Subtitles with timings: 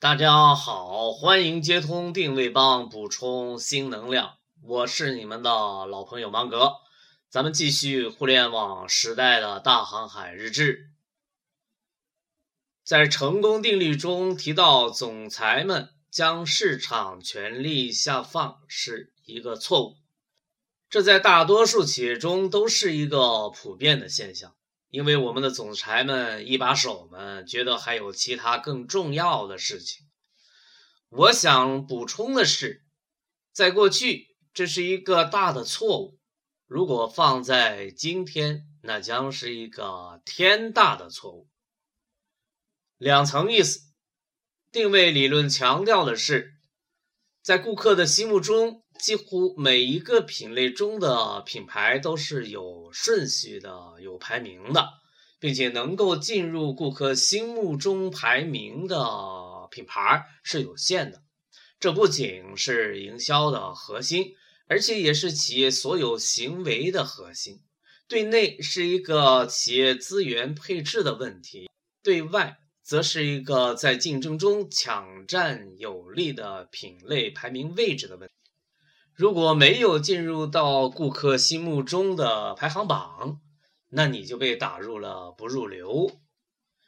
[0.00, 4.38] 大家好，欢迎接通定位帮，补充新能量。
[4.62, 6.76] 我是你们的老朋友芒格，
[7.28, 10.88] 咱们继续互联网时代的大航海日志。
[12.82, 19.98] 在成功定律中提到，总裁们将市场权力下放是一个错误。
[20.88, 24.54] 这在大多数企业中都是一个普遍的现象。
[24.90, 30.06] 因为我们的总裁们、一把手们觉得还有其他更重要的事情。
[31.08, 32.84] 我想补充的是，
[33.52, 36.18] 在过去这是一个大的错误，
[36.66, 41.48] 如果放在今天，那将是一个天大的错误。
[42.98, 43.80] 两层意思，
[44.72, 46.54] 定位理论强调的是，
[47.42, 48.84] 在顾客的心目中。
[49.02, 54.90] 几乎每一个品类中的品牌都是有顺序的、有排名的，
[55.38, 58.98] 并且能够进入顾客心目中排名的
[59.70, 61.22] 品牌是有限的。
[61.78, 64.34] 这不仅是营销的核心，
[64.66, 67.62] 而且也是企业所有行为的核心。
[68.06, 71.70] 对内是一个企业资源配置的问题，
[72.02, 78.34] 对外则是一个在竞争中抢占有利的品类排名位置的问题。
[79.20, 83.38] 如果没有进入到顾客心目中的排行榜，
[83.90, 86.10] 那你就被打入了不入流，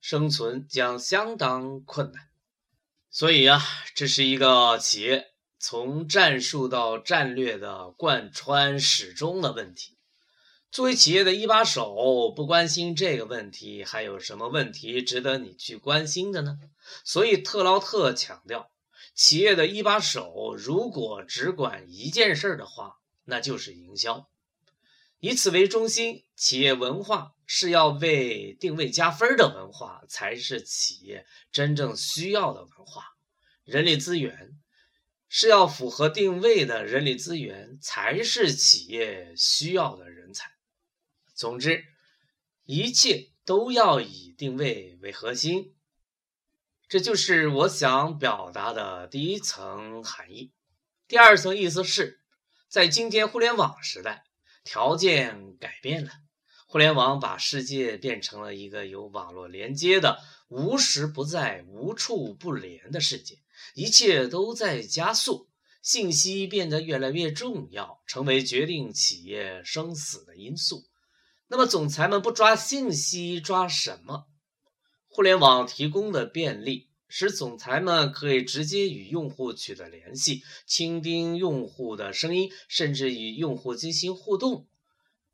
[0.00, 2.24] 生存将相当困难。
[3.12, 3.62] 所以啊，
[3.94, 5.26] 这是一个企业
[5.60, 9.96] 从战术到战略的贯穿始终的问题。
[10.72, 16.58] 作为企业的一把手，不关心这个问题，还有什么问题值得你去关心的呢？
[17.04, 18.68] 所以特劳特强调。
[19.16, 24.28] 企业的一把手，如果只管一件事的话，那就是营销。
[25.20, 33.16] 以此为中心，企业文化是要为定位加分的文化，才是企业真正需要的文化。
[33.64, 34.60] 人力资源
[35.30, 40.52] 是要符合定位的人力资源，才是企业需要的人才。
[41.34, 41.86] 总之，
[42.64, 45.74] 一切都要以定位为核心。
[46.88, 50.52] 这就是我想表达的第一层含义。
[51.08, 52.20] 第二层意思是，
[52.68, 54.22] 在今天互联网时代，
[54.62, 56.12] 条件改变了，
[56.68, 63.38] 互联网把世界变成了一个有网络连接的、无时不在、无处不连的世界，
[63.74, 65.48] 一切都在加速，
[65.82, 70.84] 信息变得越来越重要，成为决定企业生死的因素。
[71.48, 74.26] 那么，总裁们不抓信息，抓什么？
[75.16, 84.68] 互联网提供的便利，使总裁们可以直接与用户取得联系，倾听用户的声音，甚至与用户进行互动。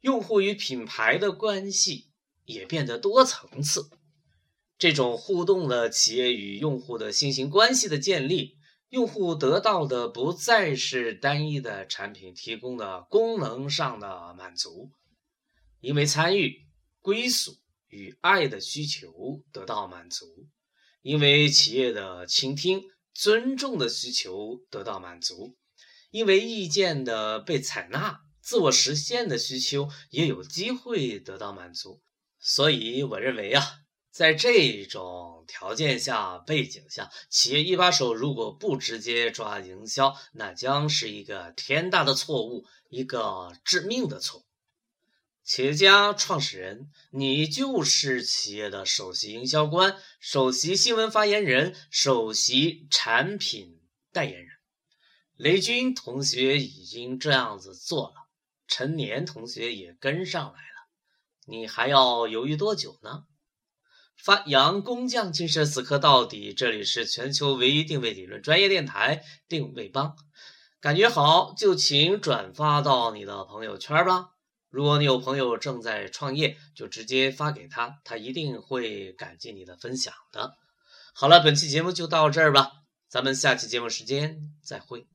[0.00, 2.08] 用户与品牌的关系
[2.44, 3.88] 也变得多层次。
[4.76, 8.56] 这种互动的企业与用户的新型关系的建立，
[8.88, 14.90] 用户得到的不再是单一的产品提供的功能上的满足，
[15.78, 16.66] 因为参与
[17.00, 17.54] 归属。
[17.88, 20.46] 与爱的需求得到满足，
[21.02, 22.82] 因为企业的倾听、
[23.14, 25.56] 尊重的需求得到满足，
[26.10, 32.02] 因为意见的被采纳、自我实现的需求也有机会得到满足。
[32.40, 33.64] 所以，我认为啊，
[34.10, 44.47] 在这种条件下、背景下，企业一把手如果不直接抓营销，那将是一个天大的错误，一个致命的错误。
[45.48, 53.80] 企业家创始人，你就是企业的首席营销官、首席新闻发言人、首席产品
[54.12, 54.48] 代言人。
[55.36, 58.28] 雷军同学已经这样子做了，
[58.66, 60.86] 陈年同学也跟上来了，
[61.46, 63.24] 你还要犹豫多久呢？
[64.18, 66.52] 发扬工匠精神，死磕到底。
[66.52, 70.14] 这里是全球唯一定位理论专业电台定位帮，
[70.78, 74.34] 感觉好就请转发到你的朋友圈吧。
[74.70, 80.54] 如果你有朋友正在创业，就直接发给他，他一定会感激你的分享的。
[81.14, 82.70] 好了，本期节目就到这儿吧，
[83.08, 85.06] 咱们下期节目时间再会。